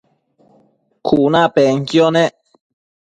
[1.05, 2.33] cunapenquio nec